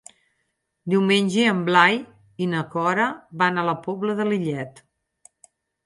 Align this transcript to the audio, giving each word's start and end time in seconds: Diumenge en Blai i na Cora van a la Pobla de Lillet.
Diumenge 0.93 1.43
en 1.51 1.59
Blai 1.67 1.99
i 2.47 2.49
na 2.55 2.65
Cora 2.73 3.07
van 3.45 3.61
a 3.65 3.69
la 3.71 3.79
Pobla 3.87 4.21
de 4.23 4.31
Lillet. 4.35 4.87